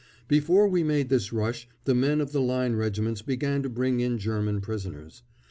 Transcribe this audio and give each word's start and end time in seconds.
Before 0.27 0.67
we 0.67 0.81
made 0.83 1.09
this 1.09 1.31
rush 1.31 1.67
the 1.83 1.93
men 1.93 2.21
of 2.21 2.31
the 2.31 2.41
Line 2.41 2.73
regiments 2.73 3.21
began 3.21 3.61
to 3.61 3.69
bring 3.69 3.99
in 3.99 4.17
German 4.17 4.59
prisoners. 4.59 5.21